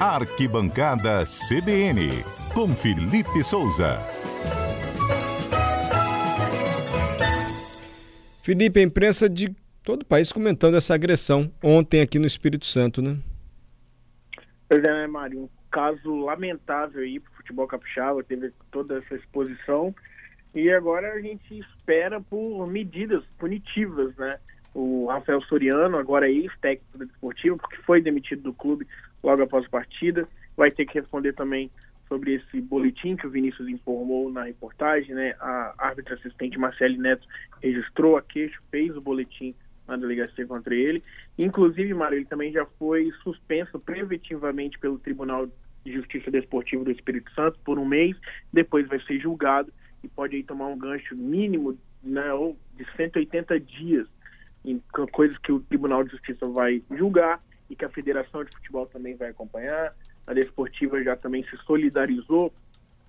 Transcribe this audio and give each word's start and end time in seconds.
Arquibancada 0.00 1.24
CBN, 1.24 2.22
com 2.54 2.68
Felipe 2.68 3.42
Souza. 3.42 3.98
Felipe, 8.44 8.78
a 8.78 8.82
imprensa 8.84 9.28
de 9.28 9.52
todo 9.82 10.02
o 10.02 10.06
país 10.06 10.30
comentando 10.30 10.76
essa 10.76 10.94
agressão 10.94 11.52
ontem 11.60 12.00
aqui 12.00 12.16
no 12.16 12.26
Espírito 12.28 12.64
Santo, 12.64 13.02
né? 13.02 13.18
Pois 14.68 14.84
é, 14.84 14.86
né, 14.86 15.08
Mário? 15.08 15.40
Um 15.40 15.48
caso 15.68 16.14
lamentável 16.14 17.02
aí 17.02 17.18
pro 17.18 17.32
futebol 17.32 17.66
capixaba, 17.66 18.22
teve 18.22 18.52
toda 18.70 18.98
essa 18.98 19.16
exposição 19.16 19.92
e 20.54 20.70
agora 20.70 21.12
a 21.12 21.20
gente 21.20 21.58
espera 21.58 22.20
por 22.20 22.68
medidas 22.68 23.24
punitivas, 23.36 24.14
né? 24.16 24.38
O 24.80 25.06
Rafael 25.06 25.42
Soriano, 25.42 25.96
agora 25.96 26.30
ex-técnico 26.30 26.98
da 26.98 27.04
Desportiva, 27.04 27.56
porque 27.56 27.78
foi 27.78 28.00
demitido 28.00 28.42
do 28.42 28.54
clube 28.54 28.86
logo 29.24 29.42
após 29.42 29.66
a 29.66 29.68
partida, 29.68 30.28
vai 30.56 30.70
ter 30.70 30.86
que 30.86 31.00
responder 31.00 31.32
também 31.32 31.68
sobre 32.06 32.34
esse 32.34 32.60
boletim 32.60 33.16
que 33.16 33.26
o 33.26 33.30
Vinícius 33.30 33.68
informou 33.68 34.30
na 34.30 34.44
reportagem, 34.44 35.16
né? 35.16 35.34
A 35.40 35.74
árbitra 35.78 36.14
assistente 36.14 36.56
Marcele 36.56 36.96
Neto 36.96 37.26
registrou 37.60 38.16
a 38.16 38.22
queixa, 38.22 38.56
fez 38.70 38.96
o 38.96 39.00
boletim 39.00 39.52
na 39.88 39.96
delegacia 39.96 40.46
contra 40.46 40.72
ele. 40.72 41.02
Inclusive, 41.36 41.92
Mário, 41.92 42.18
ele 42.18 42.24
também 42.26 42.52
já 42.52 42.64
foi 42.78 43.10
suspenso 43.24 43.80
preventivamente 43.80 44.78
pelo 44.78 45.00
Tribunal 45.00 45.48
de 45.84 45.92
Justiça 45.92 46.30
Desportiva 46.30 46.84
do 46.84 46.92
Espírito 46.92 47.32
Santo 47.32 47.58
por 47.64 47.80
um 47.80 47.84
mês, 47.84 48.16
depois 48.52 48.86
vai 48.86 49.00
ser 49.00 49.18
julgado 49.18 49.72
e 50.04 50.08
pode 50.08 50.36
aí 50.36 50.44
tomar 50.44 50.68
um 50.68 50.78
gancho 50.78 51.16
mínimo 51.16 51.76
né, 52.00 52.22
de 52.76 52.86
180 52.96 53.58
dias 53.58 54.06
em 54.64 54.82
coisas 55.12 55.36
que 55.38 55.52
o 55.52 55.60
Tribunal 55.60 56.04
de 56.04 56.10
Justiça 56.10 56.46
vai 56.46 56.82
julgar 56.90 57.40
e 57.70 57.76
que 57.76 57.84
a 57.84 57.88
Federação 57.88 58.44
de 58.44 58.50
Futebol 58.56 58.86
também 58.86 59.16
vai 59.16 59.30
acompanhar. 59.30 59.94
A 60.26 60.34
Desportiva 60.34 61.02
já 61.02 61.16
também 61.16 61.44
se 61.44 61.56
solidarizou. 61.64 62.52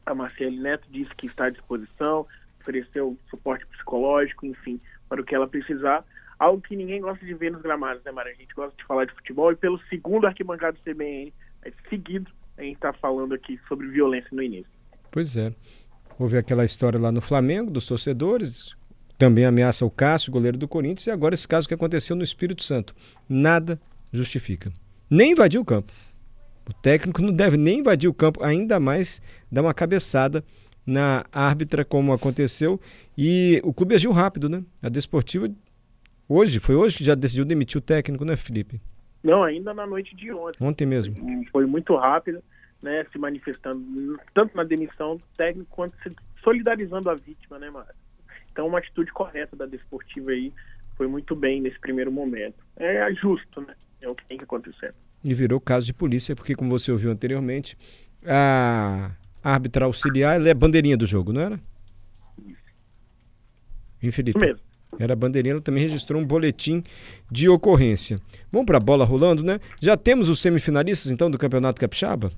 A 0.06 0.14
Marcele 0.16 0.60
Neto 0.60 0.88
disse 0.90 1.14
que 1.16 1.28
está 1.28 1.46
à 1.46 1.50
disposição, 1.50 2.26
ofereceu 2.62 3.18
suporte 3.30 3.66
psicológico, 3.68 4.46
enfim, 4.46 4.80
para 5.08 5.22
o 5.22 5.24
que 5.24 5.36
ela 5.36 5.48
precisar. 5.48 6.06
Algo 6.38 6.62
que 6.62 6.76
ninguém 6.76 7.02
gosta 7.02 7.26
de 7.26 7.34
ver 7.34 7.52
nos 7.52 7.62
gramados, 7.62 8.04
né, 8.04 8.12
Mara? 8.12 8.30
A 8.30 8.34
gente 8.34 8.54
gosta 8.56 8.76
de 8.78 8.86
falar 8.86 9.06
de 9.06 9.14
futebol 9.14 9.52
e 9.52 9.56
pelo 9.56 9.80
segundo 9.90 10.26
arquibancada 10.26 10.78
do 10.78 10.84
CBN, 10.84 11.34
é 11.64 11.74
seguido, 11.90 12.32
a 12.58 12.62
gente 12.64 12.76
está 12.76 12.94
falando 12.94 13.34
aqui 13.34 13.60
sobre 13.68 13.88
violência 13.88 14.30
no 14.32 14.42
início. 14.42 14.72
Pois 15.12 15.36
é. 15.36 15.54
Houve 16.18 16.38
aquela 16.38 16.66
história 16.66 17.00
lá 17.00 17.12
no 17.12 17.22
Flamengo, 17.22 17.72
dos 17.72 17.88
torcedores, 17.88 18.76
também 19.20 19.44
ameaça 19.44 19.86
o 19.86 19.92
Cássio, 19.92 20.32
goleiro 20.32 20.58
do 20.58 20.66
Corinthians, 20.66 21.06
e 21.06 21.12
agora 21.12 21.36
esse 21.36 21.46
caso 21.46 21.68
que 21.68 21.74
aconteceu 21.74 22.16
no 22.16 22.24
Espírito 22.24 22.64
Santo. 22.64 22.96
Nada 23.28 23.78
justifica. 24.14 24.72
Nem 25.10 25.34
invadir 25.34 25.60
o 25.60 25.66
campo. 25.66 25.92
O 26.68 26.74
técnico 26.74 27.22
não 27.22 27.34
deve 27.34 27.58
nem 27.58 27.80
invadir 27.80 28.10
o 28.10 28.14
campo, 28.14 28.42
ainda 28.42 28.80
mais 28.80 29.22
dar 29.52 29.62
uma 29.62 29.74
cabeçada 29.74 30.42
na 30.86 31.26
árbitra, 31.34 31.84
como 31.84 32.14
aconteceu. 32.14 32.80
E 33.18 33.60
o 33.62 33.74
clube 33.74 33.94
agiu 33.94 34.12
rápido, 34.14 34.48
né? 34.48 34.64
A 34.82 34.88
Desportiva, 34.88 35.52
hoje, 36.28 36.60
foi 36.62 36.76
hoje 36.76 36.98
que 36.98 37.04
já 37.04 37.14
decidiu 37.14 37.44
demitir 37.44 37.78
o 37.78 37.82
técnico, 37.82 38.24
né, 38.24 38.38
Felipe? 38.38 38.80
Não, 39.22 39.44
ainda 39.44 39.74
na 39.74 39.86
noite 39.86 40.16
de 40.16 40.32
ontem. 40.32 40.64
Ontem 40.64 40.86
mesmo. 40.86 41.16
Foi 41.52 41.66
muito 41.66 41.94
rápido 41.94 42.42
né, 42.82 43.06
se 43.12 43.20
manifestando 43.20 43.84
tanto 44.34 44.56
na 44.56 44.64
demissão 44.64 45.18
do 45.18 45.24
técnico 45.36 45.70
quanto 45.70 46.02
se 46.02 46.10
solidarizando 46.42 47.10
a 47.10 47.16
vítima, 47.16 47.60
né, 47.60 47.70
Mário? 47.70 47.94
Então, 48.52 48.68
uma 48.68 48.80
atitude 48.80 49.12
correta 49.12 49.56
da 49.56 49.66
Desportiva 49.66 50.32
aí 50.32 50.52
foi 50.98 51.08
muito 51.08 51.36
bem 51.36 51.62
nesse 51.62 51.80
primeiro 51.80 52.12
momento. 52.12 52.58
É 52.76 53.14
justo, 53.14 53.62
né? 53.62 53.74
É 54.02 54.10
o 54.10 54.16
que 54.16 54.26
tem 54.26 54.38
que 54.38 54.44
acontecer. 54.44 54.94
E 55.24 55.34
virou 55.34 55.60
caso 55.60 55.86
de 55.86 55.94
polícia, 55.94 56.36
porque, 56.36 56.56
como 56.56 56.70
você 56.70 56.92
ouviu 56.92 57.12
anteriormente, 57.12 57.78
a 58.26 59.12
árbitra 59.44 59.86
auxiliar 59.86 60.36
ela 60.36 60.50
é 60.50 60.54
bandeirinha 60.54 60.98
do 60.98 61.06
jogo, 61.06 61.32
não 61.32 61.42
era? 61.42 61.60
Isso 64.02 64.22
mesmo. 64.38 64.60
Era 64.98 65.14
a 65.14 65.16
bandeirinha, 65.16 65.54
ela 65.54 65.62
também 65.62 65.84
registrou 65.84 66.22
um 66.22 66.26
boletim 66.26 66.84
de 67.32 67.48
ocorrência. 67.48 68.20
Vamos 68.52 68.66
para 68.66 68.78
a 68.78 68.82
bola 68.82 69.06
rolando, 69.06 69.44
né? 69.44 69.60
Já 69.82 69.96
temos 69.96 70.30
os 70.30 70.40
semifinalistas, 70.40 71.12
então, 71.12 71.30
do 71.30 71.38
Campeonato 71.38 71.80
Capixaba? 71.80 72.32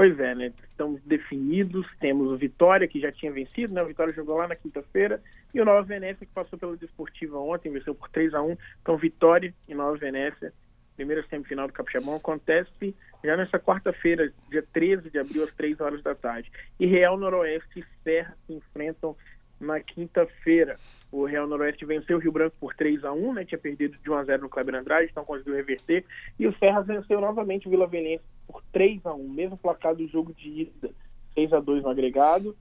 Pois 0.00 0.18
é, 0.18 0.34
né? 0.34 0.50
Estamos 0.70 0.98
definidos, 1.02 1.86
temos 2.00 2.32
o 2.32 2.36
Vitória, 2.38 2.88
que 2.88 2.98
já 2.98 3.12
tinha 3.12 3.30
vencido, 3.30 3.74
né? 3.74 3.82
O 3.82 3.86
Vitória 3.86 4.14
jogou 4.14 4.38
lá 4.38 4.48
na 4.48 4.56
quinta-feira, 4.56 5.22
e 5.52 5.60
o 5.60 5.64
Nova 5.66 5.82
Venécia, 5.82 6.24
que 6.24 6.32
passou 6.32 6.58
pela 6.58 6.74
Desportiva 6.74 7.38
ontem, 7.38 7.70
venceu 7.70 7.94
por 7.94 8.08
3 8.08 8.32
a 8.32 8.40
1 8.40 8.56
Então, 8.80 8.96
Vitória 8.96 9.52
e 9.68 9.74
Nova 9.74 9.98
Venécia, 9.98 10.54
primeira 10.96 11.22
semifinal 11.28 11.66
do 11.66 11.74
Capixabão, 11.74 12.16
acontece 12.16 12.96
já 13.22 13.36
nessa 13.36 13.58
quarta-feira, 13.58 14.32
dia 14.48 14.64
13 14.72 15.10
de 15.10 15.18
abril, 15.18 15.44
às 15.44 15.52
3 15.54 15.78
horas 15.82 16.02
da 16.02 16.14
tarde. 16.14 16.50
E 16.78 16.86
Real 16.86 17.18
Noroeste 17.18 17.80
e 17.80 17.84
Serra 18.02 18.34
se 18.46 18.54
enfrentam 18.54 19.14
na 19.60 19.80
quinta-feira. 19.80 20.78
O 21.12 21.24
Real 21.24 21.46
Noroeste 21.46 21.84
venceu 21.84 22.18
o 22.18 22.20
Rio 22.20 22.30
Branco 22.30 22.56
por 22.60 22.74
3 22.74 23.04
a 23.04 23.12
1 23.12 23.34
né? 23.34 23.44
Tinha 23.44 23.58
perdido 23.58 23.98
de 23.98 24.10
1 24.10 24.14
a 24.14 24.24
0 24.24 24.42
no 24.42 24.48
Kleber 24.48 24.76
Andrade, 24.76 25.08
então 25.10 25.24
conseguiu 25.24 25.54
reverter. 25.54 26.04
E 26.38 26.46
o 26.46 26.56
Serra 26.58 26.82
venceu 26.82 27.20
novamente 27.20 27.66
o 27.66 27.70
Vila 27.70 27.86
Velense 27.86 28.24
por 28.46 28.62
3 28.72 29.04
a 29.06 29.14
1 29.14 29.28
mesmo 29.28 29.58
placar 29.58 29.94
do 29.94 30.06
jogo 30.06 30.32
de 30.34 30.62
ida, 30.62 30.90
6 31.34 31.52
a 31.52 31.60
2 31.60 31.82
no 31.82 31.90
agregado. 31.90 32.56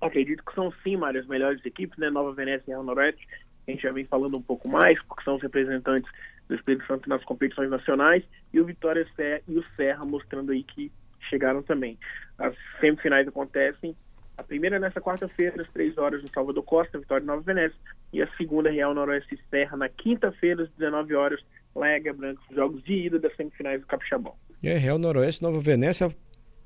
Acredito 0.00 0.44
que 0.44 0.54
são 0.54 0.72
sim, 0.82 0.96
Mário, 0.96 1.20
as 1.20 1.26
melhores 1.26 1.64
equipes, 1.64 1.98
né? 1.98 2.10
Nova 2.10 2.32
Venécia 2.32 2.64
e 2.66 2.70
Real 2.70 2.82
Noroeste. 2.82 3.26
A 3.66 3.70
gente 3.70 3.82
já 3.82 3.92
vem 3.92 4.04
falando 4.04 4.36
um 4.36 4.42
pouco 4.42 4.68
mais, 4.68 5.00
porque 5.04 5.24
são 5.24 5.36
os 5.36 5.42
representantes 5.42 6.10
do 6.48 6.54
Espírito 6.54 6.86
Santo 6.86 7.08
nas 7.08 7.24
competições 7.24 7.70
nacionais. 7.70 8.24
E 8.52 8.60
o 8.60 8.64
Vitória 8.64 9.06
e 9.48 9.58
o 9.58 9.64
Serra 9.76 10.04
mostrando 10.04 10.52
aí 10.52 10.64
que 10.64 10.90
chegaram 11.28 11.62
também. 11.62 11.98
As 12.38 12.54
semifinais 12.80 13.28
acontecem 13.28 13.94
a 14.40 14.42
primeira 14.42 14.76
é 14.76 14.78
nessa 14.78 15.00
quarta-feira, 15.00 15.60
às 15.60 15.68
três 15.68 15.98
horas, 15.98 16.22
no 16.22 16.28
Salvador 16.28 16.64
Costa, 16.64 16.98
Vitória 16.98 17.20
de 17.20 17.26
Nova 17.26 17.42
Venécia. 17.42 17.78
E 18.10 18.22
a 18.22 18.28
segunda, 18.36 18.70
Real 18.70 18.94
Noroeste 18.94 19.38
Serra, 19.50 19.76
na 19.76 19.88
quinta-feira, 19.88 20.62
às 20.62 20.70
19 20.70 21.14
horas, 21.14 21.40
Águia 21.76 22.14
Branca, 22.14 22.40
jogos 22.50 22.82
de 22.82 22.94
ida 22.94 23.18
das 23.18 23.36
semifinais 23.36 23.80
do 23.80 23.86
Capixabão. 23.86 24.34
E 24.62 24.68
aí, 24.68 24.78
Real 24.78 24.98
Noroeste 24.98 25.42
Nova 25.42 25.60
Venécia 25.60 26.10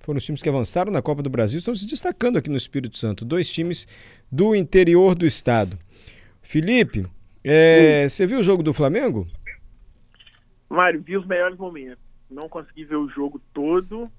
foram 0.01 0.19
os 0.19 0.25
times 0.25 0.41
que 0.41 0.49
avançaram 0.49 0.93
na 0.93 1.03
Copa 1.03 1.21
do 1.21 1.29
Brasil, 1.29 1.59
estão 1.59 1.75
se 1.75 1.87
destacando 1.87 2.39
aqui 2.39 2.49
no 2.49 2.57
Espírito 2.57 2.97
Santo. 2.97 3.25
Dois 3.25 3.51
times 3.51 3.89
do 4.31 4.55
interior 4.55 5.17
do 5.17 5.27
estado. 5.27 5.77
Felipe, 6.43 7.07
é, 7.43 8.09
você 8.09 8.25
viu 8.25 8.39
o 8.39 8.43
jogo 8.43 8.63
do 8.63 8.73
Flamengo? 8.73 9.27
Mário, 10.69 11.03
vi 11.03 11.17
os 11.17 11.27
melhores 11.27 11.59
momentos. 11.59 11.99
Não 12.31 12.49
consegui 12.49 12.85
ver 12.85 12.97
o 12.97 13.09
jogo 13.09 13.41
todo, 13.53 14.11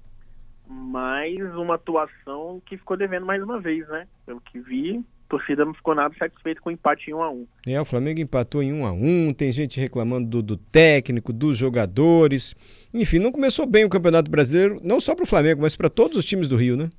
mas 0.68 1.38
uma 1.54 1.76
atuação 1.76 2.60
que 2.66 2.76
ficou 2.76 2.96
devendo 2.96 3.26
mais 3.26 3.42
uma 3.42 3.60
vez, 3.60 3.86
né? 3.88 4.06
Pelo 4.24 4.40
que 4.40 4.58
vi, 4.58 4.98
a 4.98 5.28
torcida 5.28 5.64
não 5.64 5.74
ficou 5.74 5.94
nada 5.94 6.14
satisfeita 6.16 6.60
com 6.60 6.70
o 6.70 6.72
empate 6.72 7.10
em 7.10 7.14
1 7.14 7.22
a 7.22 7.30
1 7.30 7.46
É, 7.68 7.80
o 7.80 7.84
Flamengo 7.84 8.20
empatou 8.20 8.62
em 8.62 8.72
1 8.72 8.86
a 8.86 8.92
1 8.92 9.34
tem 9.34 9.52
gente 9.52 9.80
reclamando 9.80 10.28
do, 10.28 10.42
do 10.42 10.56
técnico, 10.56 11.32
dos 11.32 11.56
jogadores. 11.56 12.54
Enfim, 12.92 13.18
não 13.18 13.32
começou 13.32 13.66
bem 13.66 13.84
o 13.84 13.88
Campeonato 13.88 14.30
Brasileiro, 14.30 14.80
não 14.82 15.00
só 15.00 15.14
para 15.14 15.24
o 15.24 15.28
Flamengo, 15.28 15.62
mas 15.62 15.76
para 15.76 15.90
todos 15.90 16.16
os 16.16 16.24
times 16.24 16.48
do 16.48 16.56
Rio, 16.56 16.76
né? 16.76 16.90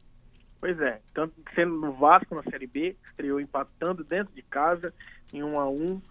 Pois 0.60 0.80
é, 0.82 1.00
tanto 1.14 1.34
sendo 1.54 1.76
no 1.76 1.94
Vasco 1.94 2.36
na 2.36 2.44
Série 2.44 2.68
B, 2.68 2.96
estreou 3.10 3.40
empatando 3.40 4.04
dentro 4.04 4.34
de 4.34 4.42
casa 4.42 4.94
em 5.34 5.44
1 5.44 5.60
a 5.60 5.70
1 5.70 6.02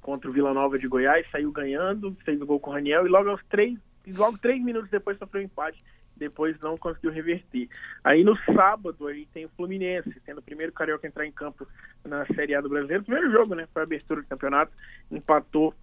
contra 0.00 0.30
o 0.30 0.32
Vila 0.32 0.54
Nova 0.54 0.78
de 0.78 0.86
Goiás, 0.86 1.26
saiu 1.32 1.50
ganhando, 1.50 2.16
fez 2.24 2.40
o 2.40 2.46
gol 2.46 2.60
com 2.60 2.70
o 2.70 2.74
Raniel 2.74 3.04
e 3.04 3.08
logo 3.08 3.28
aos 3.28 3.44
três, 3.46 3.76
logo 4.12 4.38
três 4.38 4.62
minutos 4.62 4.90
depois 4.90 5.18
sofreu 5.18 5.42
empate 5.42 5.82
depois 6.16 6.58
não 6.60 6.76
conseguiu 6.76 7.10
reverter. 7.10 7.68
Aí 8.02 8.24
no 8.24 8.36
sábado 8.54 9.06
aí 9.06 9.26
tem 9.26 9.44
o 9.44 9.50
Fluminense, 9.50 10.20
sendo 10.24 10.38
o 10.38 10.42
primeiro 10.42 10.72
carioca 10.72 11.06
a 11.06 11.08
entrar 11.08 11.26
em 11.26 11.32
campo 11.32 11.66
na 12.04 12.26
Série 12.26 12.54
A 12.54 12.60
do 12.60 12.68
Brasileiro. 12.68 13.04
Primeiro 13.04 13.30
jogo, 13.30 13.54
né? 13.54 13.68
Foi 13.72 13.82
a 13.82 13.84
abertura 13.84 14.22
do 14.22 14.26
campeonato, 14.26 14.72
empatou 15.10 15.74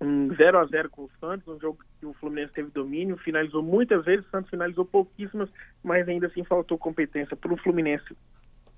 um 0.00 0.34
0 0.34 0.58
a 0.58 0.64
0 0.66 0.90
com 0.90 1.02
o 1.04 1.10
Santos, 1.20 1.48
um 1.48 1.58
jogo 1.58 1.78
que 1.98 2.06
o 2.06 2.14
Fluminense 2.14 2.52
teve 2.52 2.70
domínio, 2.70 3.16
finalizou 3.16 3.62
muitas 3.62 4.04
vezes, 4.04 4.26
o 4.26 4.30
Santos 4.30 4.50
finalizou 4.50 4.84
pouquíssimas, 4.84 5.48
mas 5.82 6.08
ainda 6.08 6.26
assim 6.26 6.44
faltou 6.44 6.76
competência 6.76 7.36
para 7.36 7.52
o 7.52 7.56
Fluminense 7.56 8.16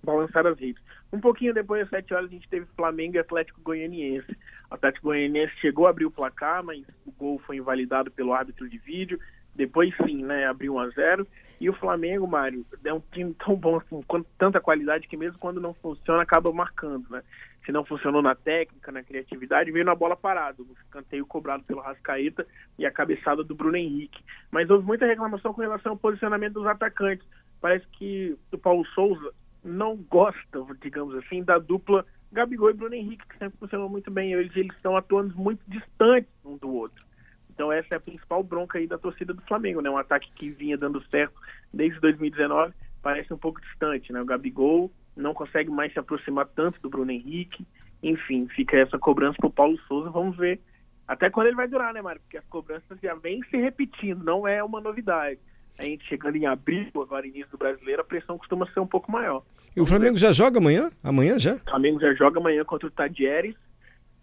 balançar 0.03 0.47
as 0.47 0.59
redes. 0.59 0.83
Um 1.13 1.21
pouquinho 1.21 1.55
depois 1.55 1.83
das 1.83 1.91
7 1.91 2.15
horas 2.15 2.31
a 2.31 2.33
gente 2.33 2.49
teve 2.49 2.67
Flamengo 2.77 3.17
e 3.17 3.19
Atlético 3.19 3.61
Goianiense. 3.61 4.37
O 4.71 4.75
Atlético 4.75 5.09
Goianiense 5.09 5.55
chegou 5.61 5.87
a 5.87 5.91
abrir 5.91 6.07
o 6.07 6.11
placar, 6.11 6.63
mas 6.65 6.85
o 7.05 7.13
gol 7.13 7.39
foi 7.41 7.57
invalidado 7.57 8.11
pelo 8.11 8.33
árbitro 8.33 8.69
de 8.69 8.79
vídeo. 8.79 9.19
Depois 9.55 9.95
sim, 10.05 10.23
né, 10.25 10.47
abriu 10.47 10.75
1 10.75 10.79
a 10.79 10.89
0 10.91 11.27
e 11.59 11.71
o 11.71 11.75
Flamengo, 11.75 12.27
Mário, 12.27 12.67
é 12.85 12.93
um 12.93 13.03
time 13.13 13.35
tão 13.35 13.57
bom 13.57 13.77
assim, 13.77 14.03
com 14.03 14.23
tanta 14.39 14.61
qualidade 14.61 15.09
que 15.09 15.17
mesmo 15.17 15.39
quando 15.39 15.61
não 15.61 15.73
funciona 15.73 16.23
acaba 16.23 16.53
marcando, 16.53 17.09
né? 17.09 17.23
Se 17.65 17.73
não 17.73 17.85
funcionou 17.85 18.21
na 18.21 18.35
técnica, 18.35 18.93
na 18.93 19.03
criatividade, 19.03 19.73
veio 19.73 19.85
na 19.85 19.95
bola 19.95 20.15
parada, 20.15 20.63
o 20.63 20.77
escanteio 20.85 21.27
cobrado 21.27 21.65
pelo 21.65 21.81
Rascaeta 21.81 22.47
e 22.79 22.85
a 22.85 22.91
cabeçada 22.91 23.43
do 23.43 23.55
Bruno 23.55 23.77
Henrique. 23.77 24.23
Mas 24.51 24.69
houve 24.69 24.87
muita 24.87 25.07
reclamação 25.07 25.53
com 25.53 25.63
relação 25.63 25.93
ao 25.93 25.99
posicionamento 25.99 26.55
dos 26.55 26.67
atacantes. 26.67 27.27
Parece 27.61 27.87
que 27.93 28.37
o 28.53 28.59
Paulo 28.59 28.85
Souza 28.89 29.33
não 29.67 29.97
gosta, 29.97 30.65
digamos 30.81 31.15
assim, 31.17 31.43
da 31.43 31.59
dupla 31.59 32.05
Gabigol 32.33 32.71
e 32.71 32.75
Bruno 32.75 32.95
Henrique, 32.95 33.27
que 33.27 33.39
sempre 33.39 33.59
funcionou 33.59 33.89
muito 33.89 34.11
bem. 34.11 34.33
Eles, 34.33 34.55
eles 34.57 34.75
estão 34.77 34.97
atuando 34.97 35.37
muito 35.37 35.61
distantes 35.67 36.31
um 36.45 36.57
do 36.57 36.71
outro. 36.71 37.05
Então 37.51 37.73
essa 37.73 37.95
é 37.95 37.97
a 37.97 38.01
principal 38.01 38.43
bronca 38.43 38.79
aí 38.79 38.87
da 38.87 38.99
torcida 38.99 39.33
do 39.33 39.43
Flamengo, 39.43 39.81
né? 39.81 39.89
Um 39.89 39.97
ataque 39.97 40.31
que 40.35 40.51
vinha 40.51 40.77
dando 40.77 41.03
certo 41.09 41.35
desde 41.73 41.99
2019, 42.01 42.75
parece 43.03 43.33
um 43.33 43.39
pouco 43.39 43.61
distante, 43.61 44.13
né? 44.13 44.21
O 44.21 44.27
Gabigol 44.27 44.93
não 45.17 45.33
consegue 45.33 45.71
mais 45.71 45.93
se 45.93 45.99
aproximar 45.99 46.47
tanto 46.49 46.81
do 46.81 46.91
Bruno 46.91 47.11
Henrique. 47.11 47.67
Enfim, 48.03 48.47
fica 48.49 48.77
essa 48.77 48.99
cobrança 48.99 49.39
pro 49.39 49.51
Paulo 49.51 49.79
Souza, 49.89 50.11
vamos 50.11 50.37
ver 50.37 50.61
até 51.07 51.31
quando 51.31 51.47
ele 51.47 51.57
vai 51.57 51.69
durar, 51.69 51.95
né, 51.95 52.03
Mário? 52.03 52.21
Porque 52.21 52.37
as 52.37 52.45
cobranças 52.47 52.99
já 53.01 53.15
vêm 53.15 53.43
se 53.45 53.57
repetindo, 53.57 54.25
não 54.25 54.47
é 54.47 54.63
uma 54.63 54.81
novidade. 54.81 55.39
A 55.79 55.85
gente 55.85 56.05
chegando 56.07 56.37
em 56.37 56.47
abril, 56.47 56.91
agora 56.97 57.27
início 57.27 57.51
do 57.51 57.59
brasileiro, 57.59 58.03
a 58.03 58.05
pressão 58.05 58.39
costuma 58.39 58.67
ser 58.73 58.81
um 58.81 58.87
pouco 58.87 59.13
maior. 59.13 59.45
E 59.77 59.81
o 59.81 59.85
Flamengo 59.85 60.17
já 60.17 60.33
joga 60.33 60.59
amanhã? 60.59 60.91
Amanhã 61.05 61.39
já? 61.39 61.57
O 61.57 61.71
Flamengo 61.71 62.01
já 62.01 62.15
joga 62.15 62.41
amanhã 62.41 62.65
contra 62.65 62.89
o 62.89 62.91
Tadieres 62.91 63.55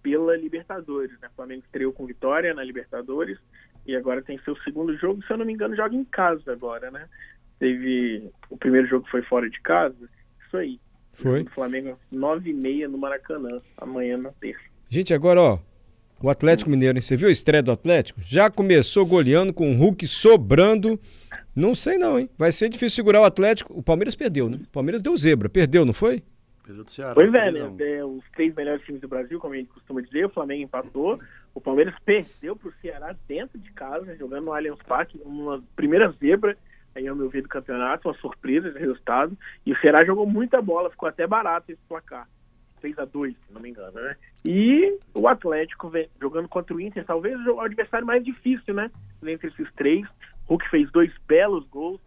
pela 0.01 0.35
Libertadores, 0.35 1.11
né? 1.21 1.29
O 1.31 1.35
Flamengo 1.35 1.61
estreou 1.63 1.93
com 1.93 2.07
vitória 2.07 2.53
na 2.55 2.63
Libertadores 2.63 3.37
e 3.85 3.95
agora 3.95 4.23
tem 4.23 4.39
seu 4.39 4.55
segundo 4.63 4.97
jogo, 4.97 5.23
se 5.23 5.31
eu 5.31 5.37
não 5.37 5.45
me 5.45 5.53
engano, 5.53 5.75
joga 5.75 5.95
em 5.95 6.03
casa 6.05 6.51
agora, 6.51 6.89
né? 6.89 7.07
Teve 7.59 8.31
o 8.49 8.57
primeiro 8.57 8.87
jogo 8.87 9.07
foi 9.11 9.21
fora 9.21 9.47
de 9.47 9.61
casa, 9.61 10.09
isso 10.45 10.57
aí. 10.57 10.79
Foi. 11.13 11.43
O 11.43 11.49
Flamengo 11.51 11.99
9 12.11 12.49
e 12.49 12.53
meia 12.53 12.87
no 12.87 12.97
Maracanã, 12.97 13.61
amanhã 13.77 14.17
na 14.17 14.31
terça. 14.31 14.63
Gente, 14.89 15.13
agora 15.13 15.39
ó, 15.39 15.59
o 16.23 16.29
Atlético 16.29 16.71
Mineiro, 16.71 16.97
hein? 16.97 17.01
você 17.01 17.17
viu 17.17 17.27
a 17.27 17.31
estreia 17.31 17.61
do 17.61 17.69
Atlético? 17.69 18.21
Já 18.21 18.49
começou 18.49 19.05
goleando 19.05 19.53
com 19.53 19.69
o 19.69 19.75
Hulk 19.75 20.07
sobrando. 20.07 20.97
Não 21.53 21.75
sei 21.75 21.97
não, 21.97 22.17
hein? 22.17 22.29
Vai 22.37 22.49
ser 22.53 22.69
difícil 22.69 22.95
segurar 22.95 23.19
o 23.19 23.25
Atlético. 23.25 23.77
O 23.77 23.83
Palmeiras 23.83 24.15
perdeu, 24.15 24.49
né? 24.49 24.57
O 24.63 24.69
Palmeiras 24.69 25.01
deu 25.01 25.17
zebra, 25.17 25.49
perdeu, 25.49 25.83
não 25.83 25.91
foi? 25.91 26.23
Perdeu 26.63 26.85
do 26.85 26.89
Ceará. 26.89 27.13
Pois 27.13 27.27
é, 27.27 27.51
né? 27.51 27.59
3 27.59 27.63
a 27.65 27.67
1. 27.67 27.81
É, 27.81 28.05
os 28.05 28.23
três 28.33 28.55
melhores 28.55 28.81
times 28.85 29.01
do 29.01 29.07
Brasil, 29.09 29.37
como 29.37 29.53
a 29.53 29.57
gente 29.57 29.67
costuma 29.67 29.99
dizer, 29.99 30.25
o 30.25 30.29
Flamengo 30.29 30.63
empatou, 30.63 31.19
o 31.53 31.59
Palmeiras 31.59 31.93
perdeu 32.05 32.55
para 32.55 32.69
o 32.69 32.73
Ceará 32.81 33.13
dentro 33.27 33.59
de 33.59 33.69
casa, 33.73 34.15
jogando 34.15 34.45
no 34.45 34.53
Allianz 34.53 34.79
Parque, 34.87 35.19
uma 35.25 35.61
primeira 35.75 36.09
zebra, 36.21 36.57
aí 36.95 37.05
ao 37.05 37.17
meu 37.17 37.27
ver, 37.27 37.41
do 37.41 37.49
campeonato, 37.49 38.07
uma 38.07 38.17
surpresa 38.19 38.69
esse 38.69 38.79
resultado, 38.79 39.37
e 39.65 39.73
o 39.73 39.79
Ceará 39.81 40.05
jogou 40.05 40.25
muita 40.25 40.61
bola, 40.61 40.89
ficou 40.89 41.09
até 41.09 41.27
barato 41.27 41.69
esse 41.69 41.81
placar. 41.89 42.29
3 42.83 42.99
a 42.99 43.05
2 43.05 43.33
se 43.33 43.53
não 43.53 43.61
me 43.61 43.69
engano, 43.69 43.93
né? 43.93 44.15
E 44.45 44.99
o 45.13 45.27
Atlético 45.27 45.89
jogando 46.21 46.49
contra 46.49 46.75
o 46.75 46.81
Inter, 46.81 47.05
talvez 47.05 47.39
o 47.47 47.61
adversário 47.61 48.05
mais 48.05 48.23
difícil, 48.23 48.73
né? 48.73 48.91
Entre 49.25 49.47
esses 49.47 49.71
três. 49.73 50.05
Hulk 50.47 50.69
fez 50.69 50.91
dois 50.91 51.11
belos 51.25 51.65
gols, 51.69 52.01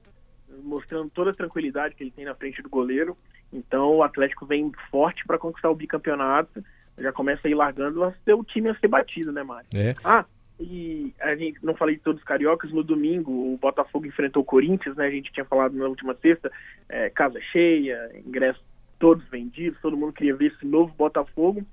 mostrando 0.63 1.09
toda 1.09 1.31
a 1.31 1.35
tranquilidade 1.35 1.95
que 1.95 2.05
ele 2.05 2.11
tem 2.11 2.27
na 2.27 2.35
frente 2.35 2.61
do 2.63 2.69
goleiro. 2.69 3.17
Então 3.51 3.97
o 3.97 4.03
Atlético 4.03 4.45
vem 4.45 4.71
forte 4.91 5.27
para 5.27 5.39
conquistar 5.39 5.71
o 5.71 5.75
bicampeonato. 5.75 6.63
Já 6.99 7.11
começa 7.11 7.49
a 7.49 7.51
ir 7.51 7.55
largando 7.55 8.15
ser 8.25 8.35
o 8.35 8.45
time 8.45 8.69
a 8.69 8.75
ser 8.75 8.89
batido, 8.89 9.33
né, 9.33 9.43
Mário? 9.43 9.69
É. 9.75 9.95
Ah, 10.05 10.27
e 10.61 11.13
a 11.21 11.35
gente 11.35 11.59
não 11.65 11.75
falei 11.75 11.97
de 11.97 12.03
todos 12.03 12.21
os 12.21 12.27
cariocas. 12.27 12.71
No 12.71 12.83
domingo, 12.83 13.31
o 13.33 13.57
Botafogo 13.57 14.07
enfrentou 14.07 14.43
o 14.43 14.47
Corinthians, 14.47 14.97
né? 14.97 15.07
A 15.07 15.11
gente 15.11 15.33
tinha 15.33 15.45
falado 15.45 15.75
na 15.75 15.87
última 15.87 16.15
sexta, 16.17 16.53
é, 16.87 17.09
casa 17.09 17.41
cheia, 17.41 18.11
ingressos 18.27 18.63
todos 18.99 19.25
vendidos, 19.29 19.81
todo 19.81 19.97
mundo 19.97 20.13
queria 20.13 20.35
ver 20.35 20.53
esse 20.53 20.67
novo 20.67 20.95
Botafogo. 20.97 21.65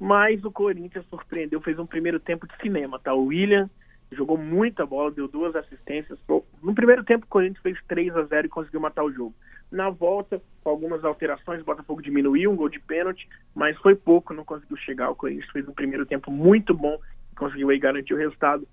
Mas 0.00 0.44
o 0.44 0.50
Corinthians 0.50 1.04
surpreendeu, 1.10 1.60
fez 1.60 1.78
um 1.78 1.86
primeiro 1.86 2.20
tempo 2.20 2.46
de 2.46 2.56
cinema, 2.62 2.98
tá? 2.98 3.12
O 3.14 3.26
William 3.26 3.68
jogou 4.12 4.38
muita 4.38 4.86
bola, 4.86 5.10
deu 5.10 5.28
duas 5.28 5.54
assistências. 5.56 6.18
No 6.62 6.74
primeiro 6.74 7.04
tempo, 7.04 7.24
o 7.26 7.28
Corinthians 7.28 7.62
fez 7.62 7.78
3 7.86 8.16
a 8.16 8.22
0 8.22 8.46
e 8.46 8.50
conseguiu 8.50 8.80
matar 8.80 9.04
o 9.04 9.12
jogo. 9.12 9.34
Na 9.70 9.90
volta, 9.90 10.40
com 10.62 10.70
algumas 10.70 11.04
alterações, 11.04 11.60
o 11.60 11.64
Botafogo 11.64 12.00
diminuiu 12.00 12.50
um 12.50 12.56
gol 12.56 12.68
de 12.68 12.80
pênalti, 12.80 13.28
mas 13.54 13.76
foi 13.78 13.94
pouco, 13.94 14.32
não 14.32 14.44
conseguiu 14.44 14.76
chegar. 14.78 15.10
O 15.10 15.16
Corinthians 15.16 15.50
fez 15.50 15.68
um 15.68 15.74
primeiro 15.74 16.06
tempo 16.06 16.30
muito 16.30 16.72
bom, 16.72 16.98
conseguiu 17.36 17.68
aí 17.68 17.78
garantir 17.78 18.14
o 18.14 18.16
resultado. 18.16 18.66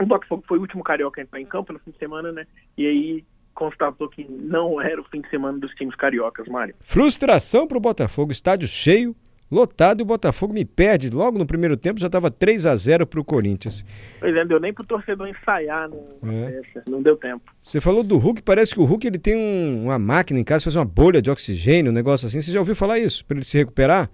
O 0.00 0.06
Botafogo 0.06 0.44
foi 0.48 0.58
o 0.58 0.62
último 0.62 0.82
carioca 0.82 1.20
a 1.20 1.24
entrar 1.24 1.40
em 1.40 1.46
campo 1.46 1.72
no 1.72 1.78
fim 1.80 1.90
de 1.90 1.98
semana, 1.98 2.32
né? 2.32 2.46
E 2.78 2.86
aí 2.86 3.24
constatou 3.54 4.08
que 4.08 4.24
não 4.28 4.80
era 4.80 5.00
o 5.00 5.04
fim 5.04 5.20
de 5.20 5.28
semana 5.30 5.58
dos 5.58 5.72
times 5.74 5.94
cariocas, 5.94 6.46
Mário. 6.48 6.74
Frustração 6.80 7.66
pro 7.66 7.78
Botafogo, 7.80 8.32
estádio 8.32 8.66
cheio, 8.68 9.14
lotado 9.50 10.00
e 10.00 10.02
o 10.02 10.06
Botafogo 10.06 10.54
me 10.54 10.64
perde. 10.64 11.10
Logo 11.10 11.38
no 11.38 11.46
primeiro 11.46 11.76
tempo 11.76 12.00
já 12.00 12.06
estava 12.06 12.30
3 12.30 12.64
a 12.66 12.74
0 12.74 13.06
pro 13.06 13.22
Corinthians. 13.24 13.84
Pois 14.18 14.34
é, 14.34 14.38
não 14.40 14.46
deu 14.46 14.60
nem 14.60 14.72
pro 14.72 14.84
torcedor 14.84 15.28
ensaiar 15.28 15.88
no, 15.88 15.96
É. 16.32 16.62
não 16.88 17.02
deu 17.02 17.16
tempo. 17.16 17.52
Você 17.62 17.80
falou 17.80 18.02
do 18.02 18.16
Hulk, 18.18 18.40
parece 18.42 18.74
que 18.74 18.80
o 18.80 18.84
Hulk 18.84 19.06
ele 19.06 19.18
tem 19.18 19.36
um- 19.36 19.84
uma 19.84 19.98
máquina 19.98 20.40
em 20.40 20.44
casa, 20.44 20.64
faz 20.64 20.76
uma 20.76 20.84
bolha 20.84 21.20
de 21.20 21.30
oxigênio, 21.30 21.90
um 21.92 21.94
negócio 21.94 22.26
assim. 22.26 22.40
Você 22.40 22.50
já 22.50 22.58
ouviu 22.58 22.74
falar 22.74 22.98
isso? 22.98 23.24
Para 23.26 23.36
ele 23.36 23.44
se 23.44 23.58
recuperar? 23.58 24.10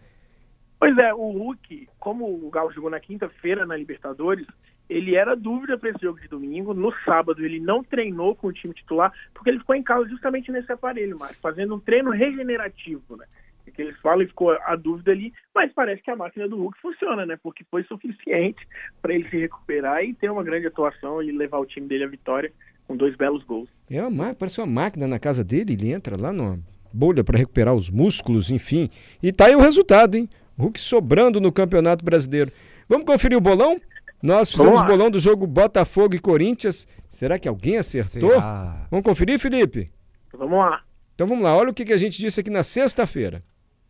Pois 0.81 0.96
é, 0.99 1.12
o 1.12 1.31
Hulk, 1.32 1.88
como 1.99 2.25
o 2.25 2.50
Galo 2.50 2.73
jogou 2.73 2.88
na 2.91 3.00
quinta-feira 3.00 3.67
na 3.67 3.76
Libertadores, 3.76 4.46
ele 4.88 5.14
era 5.14 5.35
dúvida 5.35 5.76
para 5.76 5.90
esse 5.90 6.00
jogo 6.00 6.20
de 6.20 6.29
domingo. 6.29 6.73
No 6.73 6.93
sábado 7.05 7.44
ele 7.44 7.61
não 7.61 7.82
treinou 7.82 8.35
com 8.35 8.49
o 8.49 8.52
time 8.52 8.75
titular, 8.75 9.12
porque 9.35 9.50
ele 9.50 9.58
ficou 9.58 9.75
em 9.75 9.82
casa 9.82 10.08
justamente 10.08 10.50
nesse 10.50 10.73
aparelho, 10.73 11.19
mas 11.19 11.37
fazendo 11.37 11.75
um 11.75 11.81
treino 11.81 12.11
regenerativo, 12.11 13.17
né? 13.17 13.26
É 13.67 13.70
que 13.70 13.82
eles 13.82 13.99
falam 14.00 14.23
e 14.23 14.26
ficou 14.26 14.56
a 14.64 14.75
dúvida 14.76 15.11
ali, 15.11 15.32
mas 15.55 15.70
parece 15.73 16.02
que 16.02 16.11
a 16.11 16.17
máquina 16.17 16.49
do 16.49 16.56
Hulk 16.56 16.81
funciona, 16.81 17.26
né? 17.26 17.38
Porque 17.43 17.64
foi 17.70 17.82
suficiente 17.85 18.67
para 19.02 19.14
ele 19.14 19.29
se 19.29 19.37
recuperar 19.37 20.02
e 20.02 20.14
ter 20.14 20.31
uma 20.31 20.43
grande 20.43 20.67
atuação 20.67 21.23
e 21.23 21.31
levar 21.31 21.58
o 21.58 21.67
time 21.67 21.87
dele 21.87 22.05
à 22.05 22.08
vitória 22.08 22.50
com 22.87 22.96
dois 22.96 23.14
belos 23.14 23.44
gols. 23.44 23.69
É 23.91 24.02
uma, 24.02 24.34
parece 24.34 24.58
uma 24.58 24.67
máquina 24.67 25.06
na 25.06 25.19
casa 25.19 25.44
dele, 25.44 25.75
ele 25.75 25.93
entra 25.93 26.17
lá 26.19 26.32
numa 26.32 26.58
bolha 26.91 27.23
para 27.23 27.38
recuperar 27.38 27.75
os 27.75 27.91
músculos, 27.91 28.50
enfim. 28.50 28.88
E 29.23 29.31
tá 29.31 29.46
aí 29.46 29.55
o 29.55 29.61
resultado, 29.61 30.14
hein? 30.14 30.29
Hulk 30.58 30.81
sobrando 30.81 31.41
no 31.41 31.52
Campeonato 31.52 32.05
Brasileiro. 32.05 32.50
Vamos 32.88 33.06
conferir 33.06 33.37
o 33.37 33.41
bolão? 33.41 33.79
Nós 34.23 34.50
fizemos 34.50 34.82
bolão 34.82 35.11
do 35.11 35.20
jogo 35.20 35.47
Botafogo 35.47 36.15
e 36.15 36.19
Corinthians. 36.19 36.87
Será 37.09 37.38
que 37.38 37.49
alguém 37.49 37.76
acertou? 37.76 38.31
Será? 38.31 38.87
Vamos 38.91 39.05
conferir, 39.05 39.38
Felipe? 39.38 39.91
Vamos 40.32 40.59
lá. 40.59 40.82
Então 41.15 41.26
vamos 41.26 41.43
lá, 41.43 41.56
olha 41.56 41.70
o 41.70 41.75
que, 41.75 41.85
que 41.85 41.93
a 41.93 41.97
gente 41.97 42.19
disse 42.19 42.38
aqui 42.41 42.50
na 42.50 42.62
sexta-feira. 42.62 43.43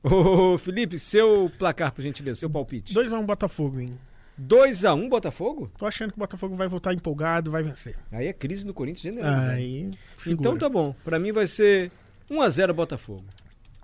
Ô, 0.02 0.56
Felipe, 0.56 0.98
seu 0.98 1.50
placar, 1.58 1.92
por 1.92 2.00
gentileza, 2.00 2.40
seu 2.40 2.48
palpite. 2.50 2.94
2x1 2.94 3.26
Botafogo, 3.26 3.80
hein? 3.80 3.98
2x1 4.40 5.08
Botafogo? 5.08 5.70
Tô 5.76 5.84
achando 5.84 6.10
que 6.12 6.16
o 6.16 6.20
Botafogo 6.20 6.56
vai 6.56 6.68
voltar 6.68 6.94
empolgado, 6.94 7.50
vai 7.50 7.62
vencer. 7.62 7.96
Aí 8.12 8.26
é 8.28 8.32
crise 8.32 8.66
no 8.66 8.72
Corinthians 8.72 9.02
generalizada. 9.02 9.52
Aí, 9.52 9.90
segura. 10.16 10.32
Então 10.32 10.56
tá 10.56 10.68
bom. 10.68 10.94
Pra 11.04 11.18
mim 11.18 11.32
vai 11.32 11.46
ser 11.46 11.90
1x0 12.30 12.72
Botafogo. 12.72 13.24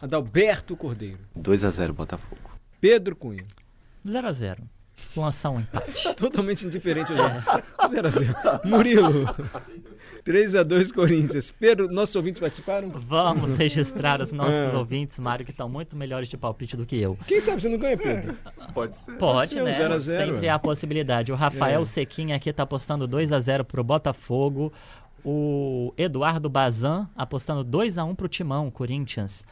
Adalberto 0.00 0.76
Cordeiro. 0.76 1.18
2 1.34 1.64
a 1.64 1.70
0 1.70 1.92
Botafogo. 1.92 2.50
Pedro 2.80 3.16
Cunha. 3.16 3.44
0x0. 4.06 4.58
Lançar 5.16 5.50
um 5.50 5.60
empate. 5.60 6.14
Totalmente 6.16 6.66
indiferente 6.66 7.12
hoje. 7.12 7.22
0x0. 7.88 8.64
Murilo. 8.64 9.24
3x2 10.24 10.92
Corinthians. 10.92 11.50
Pedro, 11.50 11.88
nossos 11.90 12.16
ouvintes 12.16 12.40
participaram? 12.40 12.88
Vamos 12.90 13.54
registrar 13.58 14.20
os 14.20 14.32
nossos 14.32 14.74
Ah. 14.74 14.78
ouvintes, 14.78 15.18
Mário, 15.18 15.44
que 15.44 15.50
estão 15.50 15.68
muito 15.68 15.96
melhores 15.96 16.28
de 16.28 16.36
palpite 16.36 16.76
do 16.76 16.84
que 16.86 17.00
eu. 17.00 17.16
Quem 17.26 17.40
sabe 17.40 17.60
você 17.60 17.68
não 17.68 17.78
ganha, 17.78 17.96
Pedro? 17.96 18.36
Pode 18.72 18.96
ser. 18.96 19.12
Pode, 19.16 19.50
ser 19.50 19.62
um 19.62 19.64
né? 19.66 19.72
0 19.72 19.94
a 19.94 19.98
0, 19.98 20.26
Sempre 20.32 20.46
é. 20.46 20.50
há 20.50 20.54
a 20.54 20.58
possibilidade. 20.58 21.30
O 21.32 21.34
Rafael 21.36 21.82
É. 21.82 21.84
Sequinha 21.84 22.36
aqui 22.36 22.52
tá 22.52 22.62
apostando 22.62 23.06
2x0 23.08 23.64
pro 23.64 23.84
Botafogo. 23.84 24.72
O 25.24 25.92
Eduardo 25.96 26.48
Bazan 26.50 27.08
apostando 27.16 27.64
2x1 27.64 28.14
pro 28.14 28.28
Timão, 28.28 28.70
Corinthians. 28.70 29.44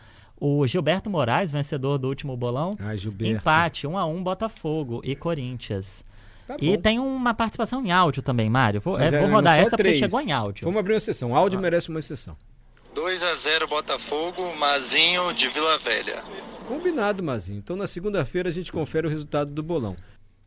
O 0.44 0.66
Gilberto 0.66 1.08
Moraes, 1.08 1.52
vencedor 1.52 1.98
do 1.98 2.08
último 2.08 2.36
bolão. 2.36 2.74
Ai, 2.80 2.98
Gilberto. 2.98 3.32
Empate, 3.32 3.86
1x1 3.86 4.22
Botafogo 4.24 5.00
e 5.04 5.14
Corinthians. 5.14 6.04
Tá 6.48 6.56
E 6.60 6.76
tem 6.76 6.98
uma 6.98 7.32
participação 7.32 7.80
em 7.86 7.92
áudio 7.92 8.24
também, 8.24 8.50
Mário. 8.50 8.80
Vou, 8.80 8.98
é, 8.98 9.08
vou 9.20 9.30
rodar 9.30 9.56
essa 9.60 9.70
porque 9.70 9.84
três. 9.84 9.98
chegou 9.98 10.20
em 10.20 10.32
áudio. 10.32 10.64
Vamos 10.64 10.80
abrir 10.80 10.94
uma 10.94 11.00
sessão. 11.00 11.36
Áudio 11.36 11.60
merece 11.60 11.90
uma 11.90 12.00
exceção. 12.00 12.36
2 12.92 13.22
a 13.22 13.36
0 13.36 13.68
Botafogo, 13.68 14.52
Mazinho 14.56 15.32
de 15.32 15.46
Vila 15.48 15.78
Velha. 15.78 16.24
Combinado, 16.66 17.22
Mazinho. 17.22 17.58
Então 17.58 17.76
na 17.76 17.86
segunda-feira 17.86 18.48
a 18.48 18.52
gente 18.52 18.72
confere 18.72 19.06
o 19.06 19.10
resultado 19.10 19.52
do 19.52 19.62
bolão. 19.62 19.96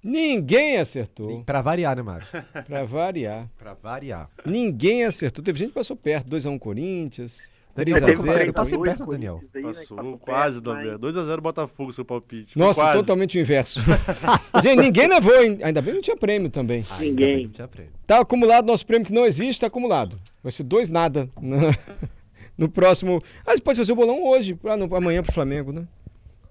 Ninguém 0.04 0.76
acertou. 0.76 1.42
Pra 1.46 1.62
variar, 1.62 1.96
né, 1.96 2.02
Mário? 2.02 2.28
Pra 2.68 2.84
variar. 2.84 3.48
pra 3.58 3.74
variar. 3.74 4.30
Ninguém 4.46 5.06
acertou. 5.06 5.42
Teve 5.42 5.58
gente 5.58 5.70
que 5.70 5.76
passou 5.76 5.96
perto. 5.96 6.30
2x1 6.30 6.60
Corinthians. 6.60 7.55
Daniel, 7.76 7.98
3 7.98 8.04
a 8.04 8.08
passei 8.08 8.16
0 8.26 8.38
perto, 8.38 8.48
eu 8.48 8.54
passei 8.54 8.78
Dois 8.78 8.90
perto, 8.98 9.12
Daniel. 9.12 9.42
Aí, 9.54 9.62
né, 9.62 9.68
Passou 9.68 9.98
passou 9.98 10.18
quase, 10.20 10.62
perto, 10.62 10.76
mas- 10.76 10.86
Dalber. 11.00 11.00
2x0 11.26 11.42
Botafogo, 11.42 11.92
seu 11.94 12.06
palpite. 12.06 12.58
Nossa, 12.58 12.82
quase. 12.82 13.00
totalmente 13.00 13.38
o 13.38 13.42
inverso. 13.42 13.82
gente, 14.64 14.80
ninguém 14.82 15.08
levou, 15.08 15.44
hein? 15.44 15.60
Ainda 15.62 15.82
bem 15.82 15.92
que 15.92 15.96
não 15.98 16.02
tinha 16.02 16.16
prêmio 16.18 16.50
também. 16.50 16.86
Ah, 16.90 16.98
Ninguém. 17.00 17.28
ainda 17.28 17.38
bem 17.40 17.48
que 17.50 17.54
tinha 17.56 17.68
prêmio. 17.68 17.92
Tá 18.08 18.20
acumulado 18.22 18.66
nosso 18.66 18.86
prêmio 18.86 19.06
que 19.06 19.14
não 19.14 19.26
existe, 19.26 19.60
tá 19.60 19.68
acumulado. 19.68 20.18
Vai 20.42 20.52
ser 20.54 20.64
dois 20.64 20.90
nada 20.90 21.30
no, 21.42 21.58
no 22.58 22.70
próximo. 22.70 23.22
Ah, 23.46 23.54
pode 23.62 23.78
fazer 23.78 23.92
o 23.92 23.96
bolão 23.96 24.24
hoje, 24.24 24.58
ah, 24.66 24.78
não, 24.78 24.88
amanhã 24.96 25.22
pro 25.22 25.34
Flamengo, 25.34 25.74
né? 25.74 25.86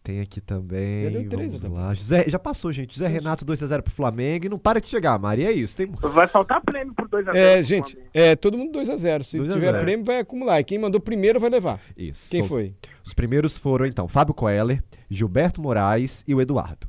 Tem 0.10 0.22
aqui 0.22 0.42
também. 0.42 1.04
Já 1.04 1.10
deu 1.20 1.30
três, 1.30 1.54
vamos 1.62 1.78
lá. 1.78 1.94
José, 1.94 2.26
já 2.28 2.40
passou, 2.40 2.72
gente. 2.72 2.96
José 2.96 3.08
Renato, 3.08 3.46
2x0 3.46 3.84
pro 3.84 3.94
Flamengo. 3.94 4.48
E 4.48 4.50
não 4.50 4.58
para 4.58 4.82
de 4.82 4.88
chegar, 4.88 5.20
Maria. 5.20 5.50
É 5.50 5.52
isso. 5.52 5.78
Tem... 5.78 5.86
Vai 5.86 6.28
faltar 6.28 6.60
prêmio 6.62 6.96
por 6.96 7.08
2x0. 7.08 7.36
É, 7.36 7.62
gente, 7.62 7.96
é 8.12 8.36
todo 8.36 8.58
mundo 8.58 8.72
2 8.72 8.90
a 8.90 8.98
0 8.98 9.24
Se 9.24 9.38
2 9.38 9.52
a 9.52 9.54
tiver 9.54 9.72
0. 9.72 9.84
prêmio, 9.84 10.04
vai 10.04 10.18
acumular. 10.18 10.60
E 10.60 10.64
quem 10.64 10.80
mandou 10.80 11.00
primeiro 11.00 11.40
vai 11.40 11.52
levar. 11.52 11.80
Isso. 11.96 12.32
Quem 12.32 12.40
São 12.40 12.50
foi? 12.50 12.74
Os 13.06 13.14
primeiros 13.14 13.56
foram, 13.56 13.86
então, 13.86 14.08
Fábio 14.08 14.34
Coeller, 14.34 14.84
Gilberto 15.12 15.62
Moraes 15.62 16.24
e 16.28 16.34
o 16.34 16.42
Eduardo. 16.42 16.88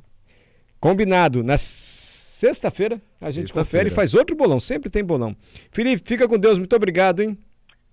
Combinado. 0.79 1.43
Na 1.43 1.59
sexta-feira 1.59 2.99
a 3.21 3.29
gente 3.29 3.49
Sexta-feira. 3.49 3.65
confere 3.65 3.87
e 3.89 3.91
faz 3.91 4.15
outro 4.15 4.35
bolão. 4.35 4.59
Sempre 4.59 4.89
tem 4.89 5.03
bolão. 5.03 5.35
Felipe, 5.71 6.01
fica 6.03 6.27
com 6.27 6.39
Deus. 6.39 6.57
Muito 6.57 6.75
obrigado, 6.75 7.21
hein? 7.21 7.37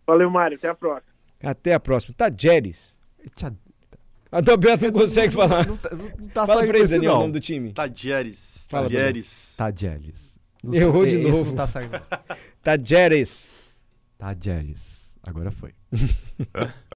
Valeu, 0.06 0.30
Mário. 0.30 0.56
Até 0.56 0.70
a 0.70 0.74
próxima. 0.74 1.12
Até 1.42 1.74
a 1.74 1.80
próxima. 1.80 2.14
Tadjeres. 4.30 4.30
Tchau. 4.30 4.38
Adalberto 4.38 4.84
não 4.86 4.92
consegue 4.92 5.34
falar. 5.34 5.66
Não, 5.66 5.76
tá- 5.76 5.90
não- 5.94 6.04
não 6.18 6.28
tá 6.28 6.46
Fala 6.46 6.60
saindo 6.60 6.68
pra 6.68 6.76
ele, 6.78 6.84
esse, 6.84 6.94
Daniel, 6.94 7.10
o 7.10 7.14
não. 7.14 7.20
nome 7.22 7.32
do 7.32 7.40
time. 7.40 7.72
Tadieres. 7.72 8.66
Tadjeres. 9.56 10.38
Não 10.62 10.74
Errou 10.74 11.06
de 11.06 11.14
esse 11.16 11.22
novo. 11.22 11.44
não 11.46 11.54
tá 11.54 11.66
saindo. 11.66 12.00
Tadjeres. 12.62 13.54
Tadjeres. 14.18 15.16
Agora 15.22 15.50
foi. 15.50 15.72